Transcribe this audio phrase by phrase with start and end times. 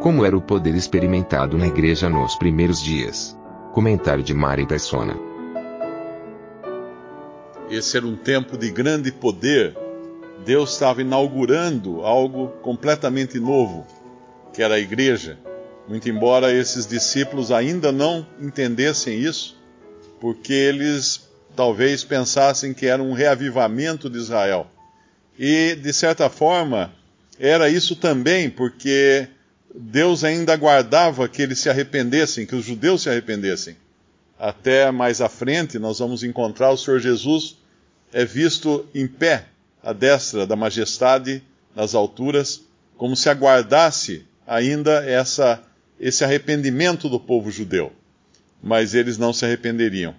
[0.00, 3.36] Como era o poder experimentado na igreja nos primeiros dias?
[3.74, 5.14] Comentário de Mari Persona.
[7.68, 9.76] Esse era um tempo de grande poder.
[10.42, 13.86] Deus estava inaugurando algo completamente novo,
[14.54, 15.38] que era a igreja.
[15.86, 19.60] Muito embora esses discípulos ainda não entendessem isso,
[20.18, 24.66] porque eles talvez pensassem que era um reavivamento de Israel.
[25.38, 26.90] E, de certa forma,
[27.38, 29.28] era isso também, porque
[29.74, 33.76] Deus ainda aguardava que eles se arrependessem, que os judeus se arrependessem.
[34.38, 37.56] Até mais à frente, nós vamos encontrar o Senhor Jesus
[38.12, 39.46] é visto em pé,
[39.82, 41.42] à destra da majestade,
[41.74, 42.62] nas alturas,
[42.96, 45.62] como se aguardasse ainda essa,
[45.98, 47.92] esse arrependimento do povo judeu.
[48.62, 50.14] Mas eles não se arrependeriam.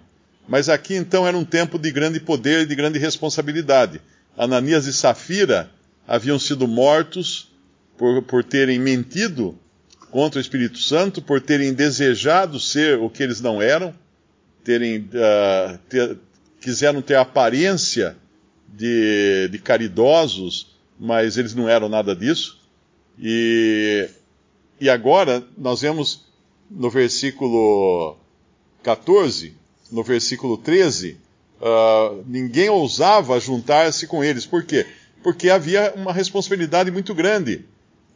[0.48, 4.00] Mas aqui então era um tempo de grande poder e de grande responsabilidade.
[4.36, 5.70] Ananias e Safira
[6.08, 7.51] haviam sido mortos
[7.96, 9.58] por, por terem mentido
[10.10, 13.94] contra o Espírito Santo, por terem desejado ser o que eles não eram,
[14.62, 16.18] terem, uh, ter,
[16.60, 18.16] quiseram ter a aparência
[18.68, 22.60] de, de caridosos, mas eles não eram nada disso.
[23.18, 24.08] E,
[24.80, 26.26] e agora nós vemos
[26.70, 28.16] no versículo
[28.82, 29.54] 14,
[29.90, 31.16] no versículo 13,
[31.60, 34.46] uh, ninguém ousava juntar-se com eles.
[34.46, 34.86] Por quê?
[35.22, 37.64] Porque havia uma responsabilidade muito grande.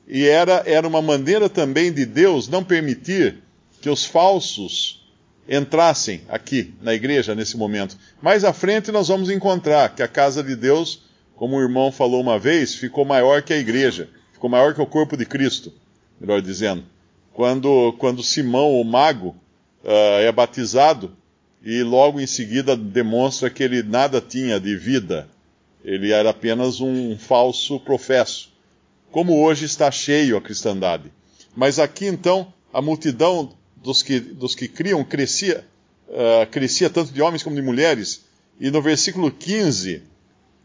[0.06, 3.42] E era, era uma maneira também de Deus não permitir
[3.80, 5.04] que os falsos
[5.48, 7.96] entrassem aqui na igreja nesse momento.
[8.22, 11.02] Mais à frente nós vamos encontrar que a casa de Deus,
[11.34, 14.86] como o irmão falou uma vez, ficou maior que a igreja, ficou maior que o
[14.86, 15.72] corpo de Cristo,
[16.20, 16.84] melhor dizendo.
[17.32, 19.36] Quando, quando Simão, o mago,
[19.84, 21.16] uh, é batizado
[21.62, 25.28] e logo em seguida demonstra que ele nada tinha de vida,
[25.84, 28.55] ele era apenas um falso professo
[29.10, 31.12] como hoje está cheio a cristandade.
[31.54, 35.64] Mas aqui então, a multidão dos que, dos que criam crescia,
[36.08, 38.24] uh, crescia tanto de homens como de mulheres,
[38.60, 40.02] e no versículo 15,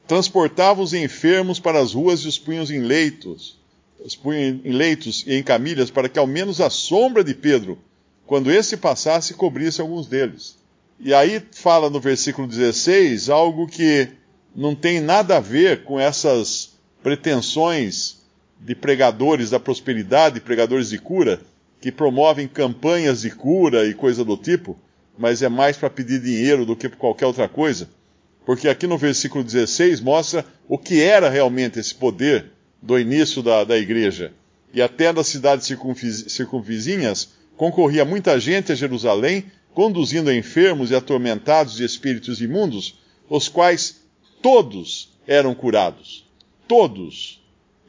[0.07, 3.57] transportava os enfermos para as ruas e os punhos em leitos,
[4.03, 7.78] os em leitos e em camilhas, para que ao menos a sombra de Pedro,
[8.25, 10.58] quando esse passasse, cobrisse alguns deles.
[11.00, 14.09] E aí fala no versículo 16 algo que
[14.56, 18.22] não tem nada a ver com essas pretensões
[18.63, 21.41] de pregadores da prosperidade, pregadores de cura,
[21.79, 24.77] que promovem campanhas de cura e coisa do tipo,
[25.17, 27.89] mas é mais para pedir dinheiro do que por qualquer outra coisa.
[28.45, 32.51] Porque aqui no versículo 16 mostra o que era realmente esse poder
[32.81, 34.31] do início da, da igreja.
[34.73, 35.67] E até das cidades
[36.28, 42.99] circunvizinhas concorria muita gente a Jerusalém, conduzindo enfermos e atormentados de espíritos imundos,
[43.29, 44.01] os quais
[44.41, 46.25] todos eram curados.
[46.67, 47.41] Todos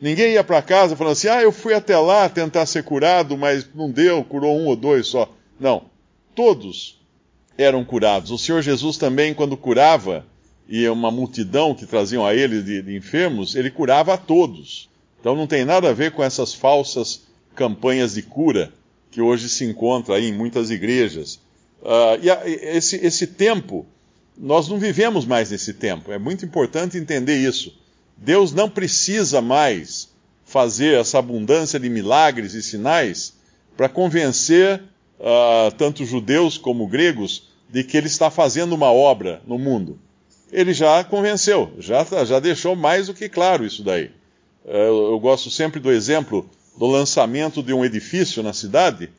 [0.02, 3.68] Ninguém ia para casa falando assim: ah, eu fui até lá tentar ser curado, mas
[3.72, 5.32] não deu, curou um ou dois só.
[5.60, 5.84] Não.
[6.34, 7.00] Todos
[7.56, 8.32] eram curados.
[8.32, 10.26] O Senhor Jesus também, quando curava,
[10.68, 14.90] e uma multidão que traziam a ele de, de enfermos, ele curava a todos.
[15.20, 17.22] Então não tem nada a ver com essas falsas
[17.54, 18.72] campanhas de cura
[19.08, 21.36] que hoje se encontra aí em muitas igrejas.
[21.80, 23.86] Uh, e a, esse, esse tempo,
[24.36, 26.10] nós não vivemos mais nesse tempo.
[26.10, 27.72] É muito importante entender isso.
[28.22, 30.08] Deus não precisa mais
[30.44, 33.34] fazer essa abundância de milagres e sinais
[33.76, 34.80] para convencer
[35.18, 39.98] uh, tanto judeus como gregos de que ele está fazendo uma obra no mundo.
[40.52, 44.12] Ele já convenceu, já, já deixou mais do que claro isso daí.
[44.64, 46.48] Uh, eu gosto sempre do exemplo
[46.78, 49.10] do lançamento de um edifício na cidade.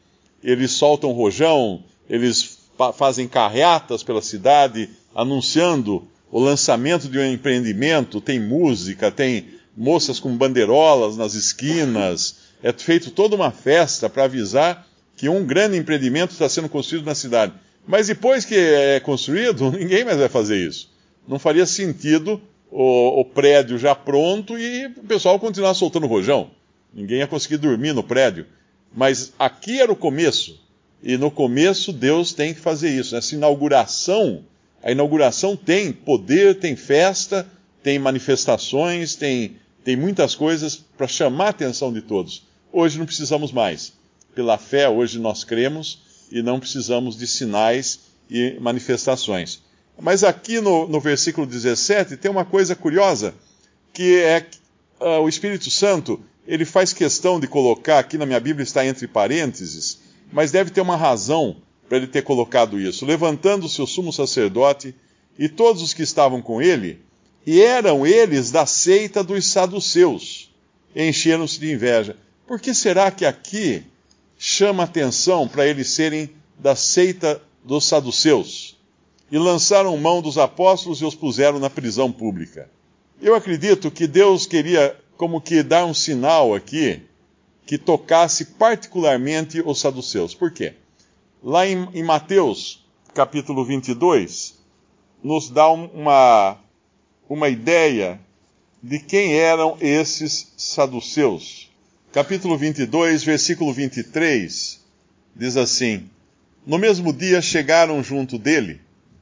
[0.42, 2.58] Eles soltam rojão, eles
[2.96, 10.36] fazem carreatas pela cidade, anunciando o lançamento de um empreendimento, tem música, tem moças com
[10.36, 16.50] bandeirolas nas esquinas, é feito toda uma festa para avisar que um grande empreendimento está
[16.50, 17.54] sendo construído na cidade.
[17.86, 20.90] Mas depois que é construído, ninguém mais vai fazer isso.
[21.28, 22.42] Não faria sentido
[22.72, 26.50] o, o prédio já pronto e o pessoal continuar soltando rojão.
[26.92, 28.48] Ninguém ia conseguir dormir no prédio.
[28.92, 30.60] Mas aqui era o começo.
[31.04, 33.16] E no começo Deus tem que fazer isso.
[33.16, 34.44] Essa inauguração
[34.84, 37.48] a inauguração tem poder, tem festa,
[37.82, 42.46] tem manifestações, tem, tem muitas coisas para chamar a atenção de todos.
[42.72, 43.94] Hoje não precisamos mais.
[44.36, 49.62] Pela fé, hoje nós cremos e não precisamos de sinais e manifestações.
[50.00, 53.34] Mas aqui no, no versículo 17 tem uma coisa curiosa,
[53.94, 54.46] que é
[55.00, 59.08] uh, o Espírito Santo, ele faz questão de colocar, aqui na minha Bíblia está entre
[59.08, 60.00] parênteses,
[60.32, 61.58] mas deve ter uma razão
[61.88, 63.06] para ele ter colocado isso.
[63.06, 64.96] Levantando-se o sumo sacerdote
[65.38, 67.00] e todos os que estavam com ele,
[67.46, 70.52] e eram eles da seita dos saduceus,
[70.96, 72.16] encheram-se de inveja.
[72.48, 73.84] Por que será que aqui
[74.38, 78.78] chama atenção para eles serem da seita dos saduceus?
[79.32, 82.70] E lançaram mão dos apóstolos e os puseram na prisão pública.
[83.22, 87.02] Eu acredito que Deus queria como que dar um sinal aqui
[87.66, 90.36] que tocasse particularmente os saduceus.
[90.36, 90.74] Por quê?
[91.46, 94.58] Lá em, em Mateus, capítulo 22,
[95.22, 96.58] nos dá uma,
[97.28, 98.18] uma ideia
[98.82, 101.70] de quem eram esses saduceus.
[102.14, 104.80] Capítulo 22, versículo 23,
[105.36, 106.10] diz assim:
[106.66, 108.80] No mesmo dia chegaram junto dele,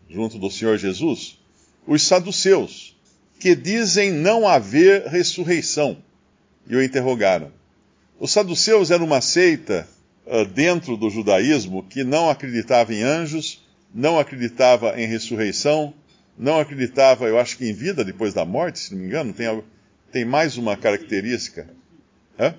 [0.08, 1.40] junto do Senhor Jesus,
[1.88, 2.96] os saduceus,
[3.40, 5.98] que dizem não haver ressurreição,
[6.68, 7.52] e o interrogaram.
[8.20, 9.90] Os saduceus eram uma seita
[10.54, 13.62] dentro do judaísmo que não acreditava em anjos,
[13.94, 15.94] não acreditava em ressurreição,
[16.38, 19.64] não acreditava, eu acho que em vida depois da morte, se não me engano, tem,
[20.12, 21.70] tem mais uma característica.
[22.40, 22.56] Hã?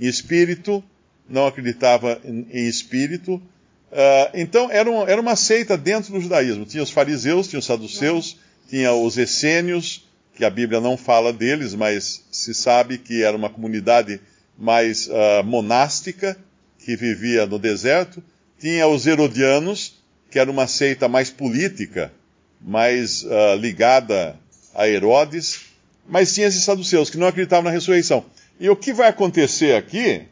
[0.00, 0.82] Em espírito,
[1.28, 3.34] não acreditava em, em espírito.
[3.34, 6.64] Uh, então, era, um, era, uma seita dentro do judaísmo.
[6.64, 8.36] Tinha os fariseus, tinha os saduceus,
[8.68, 13.48] tinha os essênios, que a Bíblia não fala deles, mas se sabe que era uma
[13.48, 14.20] comunidade
[14.58, 16.36] mais uh, monástica,
[16.84, 18.22] que vivia no deserto.
[18.58, 19.94] Tinha os herodianos,
[20.30, 22.12] que era uma seita mais política,
[22.60, 24.38] mais uh, ligada
[24.74, 25.66] a Herodes,
[26.06, 28.24] mas tinha esses saduceus que não acreditavam na ressurreição.
[28.60, 30.22] E o que vai acontecer aqui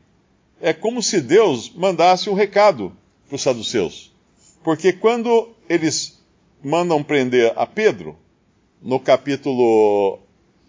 [0.61, 2.95] é como se Deus mandasse um recado
[3.27, 4.13] para os saduceus.
[4.63, 6.21] Porque quando eles
[6.63, 8.17] mandam prender a Pedro,
[8.81, 10.21] no capítulo,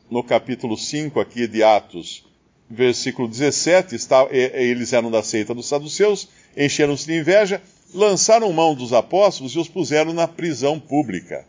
[0.09, 2.25] no capítulo 5 aqui de Atos,
[2.69, 7.61] versículo 17, está, eles eram da seita dos saduceus, encheram-se de inveja,
[7.93, 11.45] lançaram mão dos apóstolos e os puseram na prisão pública.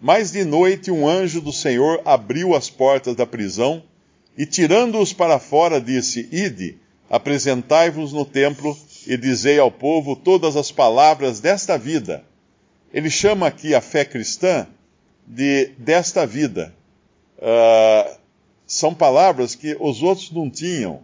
[0.00, 3.82] Mas de noite um anjo do Senhor abriu as portas da prisão
[4.36, 6.76] e, tirando-os para fora, disse: Ide,
[7.08, 8.76] apresentai-vos no templo
[9.06, 12.24] e dizei ao povo todas as palavras desta vida.
[12.92, 14.66] Ele chama aqui a fé cristã
[15.26, 16.74] de desta vida.
[17.38, 18.21] Uh,
[18.72, 21.00] são palavras que os outros não tinham.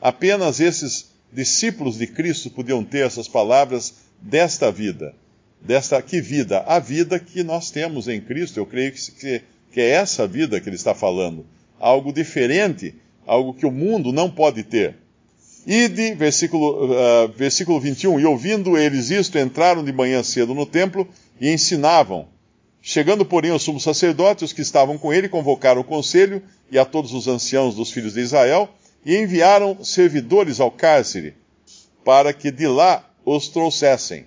[0.00, 5.12] Apenas esses discípulos de Cristo podiam ter essas palavras desta vida.
[5.60, 6.60] Desta que vida?
[6.60, 8.60] A vida que nós temos em Cristo.
[8.60, 9.42] Eu creio que,
[9.72, 11.44] que, é essa vida que ele está falando.
[11.80, 12.94] Algo diferente,
[13.26, 14.94] algo que o mundo não pode ter.
[15.66, 21.06] Ide, versículo, uh, versículo 21, e ouvindo eles isto, entraram de manhã cedo no templo
[21.40, 22.28] e ensinavam.
[22.80, 26.84] Chegando, porém, ao sumo sacerdote, os que estavam com ele convocaram o conselho e a
[26.84, 28.68] todos os anciãos dos filhos de Israel
[29.04, 31.34] e enviaram servidores ao cárcere
[32.08, 34.24] para que de lá os trouxessem.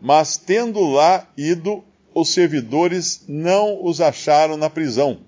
[0.00, 1.82] Mas tendo lá ido,
[2.14, 5.18] os servidores não os acharam na prisão.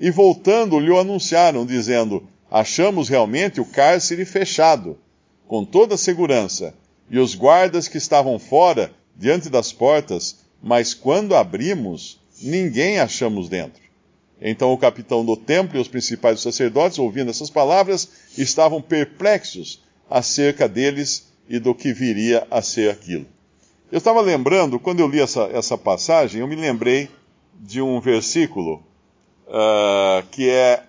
[0.00, 4.98] E voltando, lhe anunciaram, dizendo: Achamos realmente o cárcere fechado,
[5.46, 6.74] com toda a segurança,
[7.10, 13.82] e os guardas que estavam fora, diante das portas, mas quando abrimos, ninguém achamos dentro.
[14.40, 20.68] Então o capitão do templo e os principais sacerdotes, ouvindo essas palavras, estavam perplexos acerca
[20.68, 23.26] deles e do que viria a ser aquilo.
[23.90, 27.08] Eu estava lembrando, quando eu li essa, essa passagem, eu me lembrei
[27.58, 28.82] de um versículo
[29.46, 30.84] uh, que é,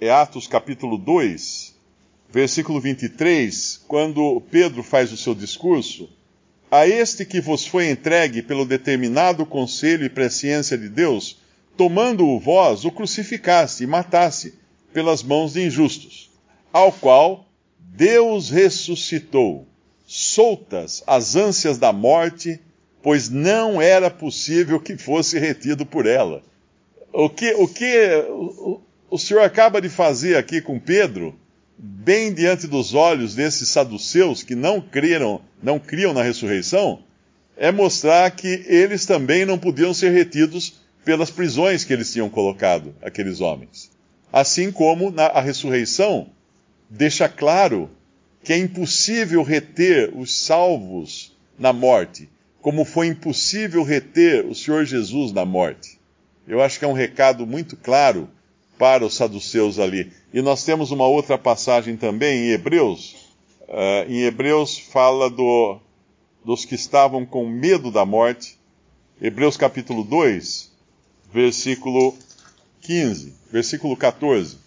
[0.00, 1.74] é Atos capítulo 2,
[2.28, 6.08] versículo 23, quando Pedro faz o seu discurso
[6.74, 11.38] a este que vos foi entregue pelo determinado conselho e presciência de Deus,
[11.76, 14.54] tomando-o vós, o crucificaste e mataste
[14.92, 16.32] pelas mãos de injustos,
[16.72, 17.46] ao qual
[17.78, 19.68] Deus ressuscitou,
[20.04, 22.60] soltas as ânsias da morte,
[23.00, 26.42] pois não era possível que fosse retido por ela.
[27.12, 31.38] O que o, que, o, o Senhor acaba de fazer aqui com Pedro
[31.78, 37.02] bem diante dos olhos desses saduceus que não creram, não criam na ressurreição,
[37.56, 42.94] é mostrar que eles também não podiam ser retidos pelas prisões que eles tinham colocado,
[43.02, 43.90] aqueles homens.
[44.32, 46.28] Assim como na, a ressurreição
[46.88, 47.90] deixa claro
[48.42, 52.28] que é impossível reter os salvos na morte,
[52.60, 56.00] como foi impossível reter o Senhor Jesus na morte.
[56.46, 58.28] Eu acho que é um recado muito claro
[58.78, 60.12] para os saduceus ali.
[60.32, 63.16] E nós temos uma outra passagem também em Hebreus.
[63.62, 65.78] Uh, em Hebreus fala do,
[66.44, 68.58] dos que estavam com medo da morte.
[69.20, 70.72] Hebreus capítulo 2,
[71.32, 72.16] versículo
[72.80, 74.58] 15, versículo 14.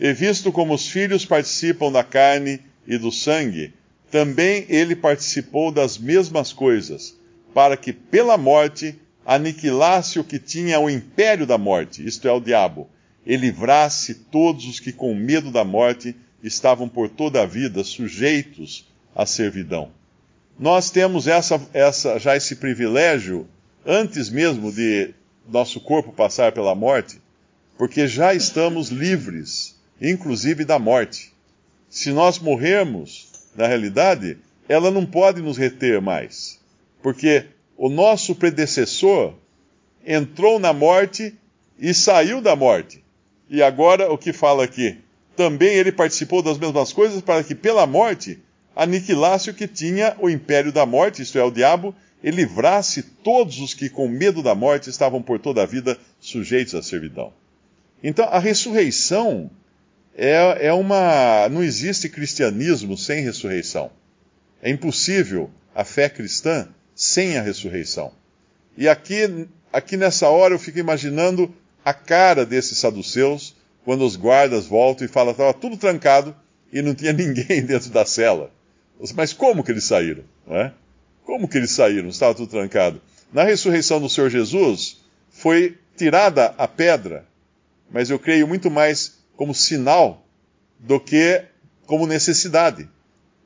[0.00, 3.72] E visto como os filhos participam da carne e do sangue,
[4.10, 7.16] também ele participou das mesmas coisas,
[7.54, 12.40] para que pela morte aniquilasse o que tinha o império da morte, isto é, o
[12.40, 12.88] diabo,
[13.24, 18.86] e livrasse todos os que com medo da morte estavam por toda a vida sujeitos
[19.14, 19.90] à servidão.
[20.58, 23.48] Nós temos essa, essa, já esse privilégio
[23.86, 25.14] antes mesmo de
[25.48, 27.20] nosso corpo passar pela morte,
[27.76, 31.32] porque já estamos livres, inclusive da morte.
[31.88, 34.38] Se nós morrermos, na realidade,
[34.68, 36.60] ela não pode nos reter mais,
[37.02, 39.34] porque o nosso predecessor
[40.06, 41.34] entrou na morte
[41.78, 43.02] e saiu da morte.
[43.52, 44.96] E agora o que fala aqui?
[45.36, 48.38] Também ele participou das mesmas coisas para que pela morte
[48.74, 51.94] aniquilasse o que tinha o império da morte, isto é, o diabo,
[52.24, 56.74] e livrasse todos os que com medo da morte estavam por toda a vida sujeitos
[56.74, 57.30] à servidão.
[58.02, 59.50] Então a ressurreição
[60.16, 61.46] é, é uma.
[61.50, 63.90] Não existe cristianismo sem ressurreição.
[64.62, 68.12] É impossível a fé cristã sem a ressurreição.
[68.78, 74.66] E aqui, aqui nessa hora eu fico imaginando a cara desses saduceus quando os guardas
[74.66, 76.34] voltam e falam estava tudo trancado
[76.72, 78.50] e não tinha ninguém dentro da cela.
[79.14, 80.24] Mas como que eles saíram?
[80.48, 80.70] É?
[81.24, 82.08] Como que eles saíram?
[82.08, 83.00] Estava tudo trancado.
[83.32, 87.26] Na ressurreição do Senhor Jesus foi tirada a pedra,
[87.90, 90.26] mas eu creio muito mais como sinal
[90.78, 91.42] do que
[91.86, 92.88] como necessidade,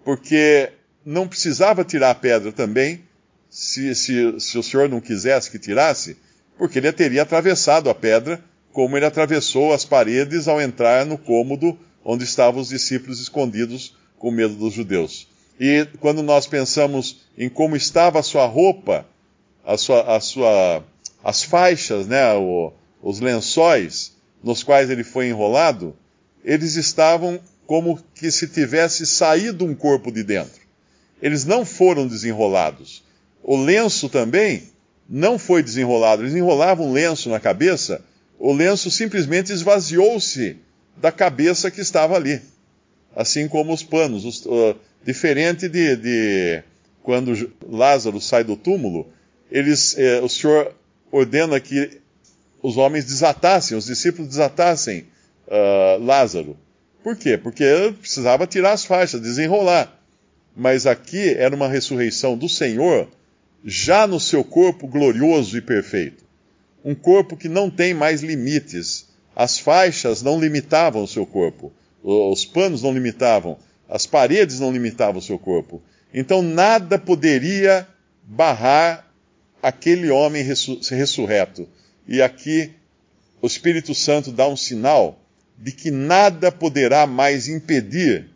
[0.05, 0.73] porque
[1.05, 3.05] não precisava tirar a pedra também,
[3.49, 6.16] se, se, se o Senhor não quisesse que tirasse,
[6.59, 11.79] porque ele teria atravessado a pedra, como ele atravessou as paredes ao entrar no cômodo
[12.05, 15.29] onde estavam os discípulos escondidos com medo dos judeus.
[15.59, 19.07] E quando nós pensamos em como estava a sua roupa,
[19.65, 20.85] a sua, a sua,
[21.25, 22.73] as faixas, né, o,
[23.03, 25.97] os lençóis nos quais ele foi enrolado,
[26.45, 30.61] eles estavam como que se tivesse saído um corpo de dentro.
[31.21, 33.03] Eles não foram desenrolados.
[33.43, 34.69] O lenço também
[35.09, 36.23] não foi desenrolado.
[36.23, 38.05] Eles enrolavam um lenço na cabeça,
[38.39, 40.57] o lenço simplesmente esvaziou-se
[40.97, 42.41] da cabeça que estava ali.
[43.15, 44.25] Assim como os panos.
[44.25, 46.63] Os, uh, diferente de, de,
[47.03, 49.07] quando Lázaro sai do túmulo,
[49.51, 50.75] eles, eh, o Senhor
[51.13, 52.01] ordena que
[52.61, 55.07] os homens desatassem, os discípulos desatassem
[55.47, 56.57] uh, Lázaro.
[57.05, 57.39] Por quê?
[57.39, 59.97] Porque ele precisava tirar as faixas, desenrolar.
[60.57, 63.09] Mas aqui era uma ressurreição do Senhor
[63.68, 66.25] já no seu corpo glorioso e perfeito.
[66.85, 69.08] Um corpo que não tem mais limites.
[69.35, 75.18] As faixas não limitavam o seu corpo, os panos não limitavam, as paredes não limitavam
[75.18, 75.82] o seu corpo.
[76.14, 77.87] Então nada poderia
[78.23, 79.12] barrar
[79.61, 81.68] aquele homem ressurreto.
[82.08, 82.73] E aqui
[83.42, 85.20] o Espírito Santo dá um sinal
[85.58, 88.30] de que nada poderá mais impedir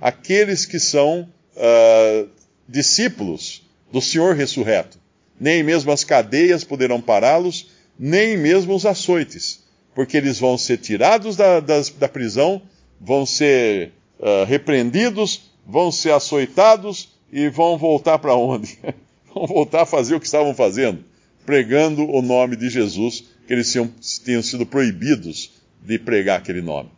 [0.00, 2.28] aqueles que são uh,
[2.66, 3.61] discípulos
[3.92, 4.98] do Senhor ressurreto.
[5.38, 7.68] Nem mesmo as cadeias poderão pará-los,
[7.98, 9.62] nem mesmo os açoites,
[9.94, 12.62] porque eles vão ser tirados da, da prisão,
[12.98, 18.78] vão ser uh, repreendidos, vão ser açoitados e vão voltar para onde?
[19.34, 21.04] vão voltar a fazer o que estavam fazendo,
[21.44, 23.92] pregando o nome de Jesus, que eles tinham,
[24.24, 25.50] tinham sido proibidos
[25.82, 26.88] de pregar aquele nome.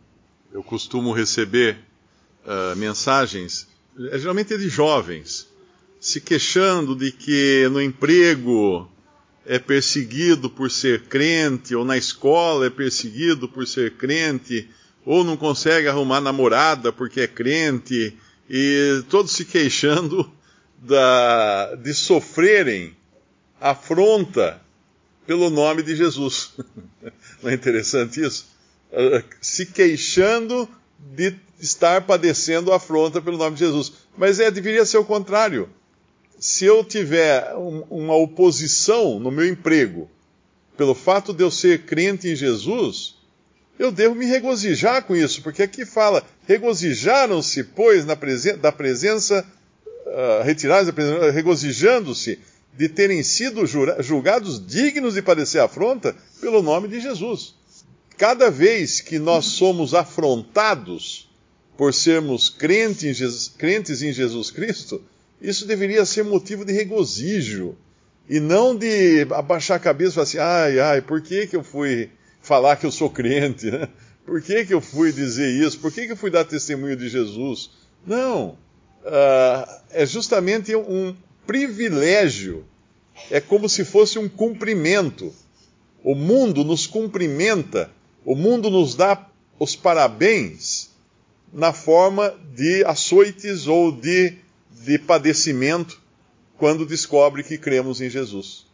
[0.53, 1.77] Eu costumo receber
[2.45, 5.47] uh, mensagens, geralmente é de jovens,
[6.05, 8.87] se queixando de que no emprego
[9.43, 14.69] é perseguido por ser crente, ou na escola é perseguido por ser crente,
[15.03, 18.15] ou não consegue arrumar namorada porque é crente,
[18.47, 20.31] e todos se queixando
[20.77, 22.95] da, de sofrerem
[23.59, 24.61] afronta
[25.25, 26.51] pelo nome de Jesus.
[27.41, 28.45] Não é interessante isso?
[28.93, 30.69] Ah, se queixando
[30.99, 33.91] de estar padecendo afronta pelo nome de Jesus.
[34.15, 35.67] Mas é, deveria ser o contrário
[36.39, 40.09] se eu tiver um, uma oposição no meu emprego,
[40.77, 43.15] pelo fato de eu ser crente em Jesus,
[43.77, 49.45] eu devo me regozijar com isso, porque aqui fala: regozijaram-se, pois, na presen da presença,
[50.05, 52.39] uh, regozijando-se
[52.77, 53.65] de terem sido
[54.01, 57.55] julgados dignos de padecer afronta pelo nome de Jesus.
[58.17, 61.29] Cada vez que nós somos afrontados
[61.77, 65.01] por sermos crentes em Jesus, crentes em Jesus Cristo,
[65.49, 67.75] isso deveria ser motivo de regozijo.
[68.27, 71.63] E não de abaixar a cabeça e falar assim, ai, ai, por que, que eu
[71.63, 72.09] fui
[72.41, 73.69] falar que eu sou crente?
[73.69, 73.87] Né?
[74.25, 75.79] Por que, que eu fui dizer isso?
[75.79, 77.69] Por que, que eu fui dar testemunho de Jesus?
[78.05, 78.57] Não.
[79.03, 82.65] Uh, é justamente um privilégio.
[83.29, 85.31] É como se fosse um cumprimento.
[86.03, 87.91] O mundo nos cumprimenta,
[88.25, 90.89] o mundo nos dá os parabéns
[91.53, 94.33] na forma de açoites ou de,
[94.83, 96.01] de padecimento
[96.57, 98.65] quando descobre que cremos em Jesus.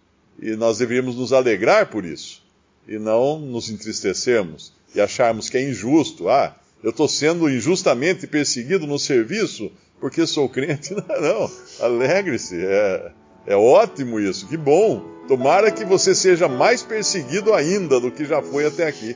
[0.42, 2.42] E nós deveríamos nos alegrar por isso
[2.88, 6.30] e não nos entristecermos e acharmos que é injusto.
[6.30, 10.96] Ah, eu estou sendo injustamente perseguido no serviço porque sou crente.
[11.08, 11.52] Não, não.
[11.80, 12.56] alegre-se.
[12.60, 13.12] É,
[13.46, 15.00] é ótimo isso, que bom.
[15.28, 19.16] Tomara que você seja mais perseguido ainda do que já foi até aqui.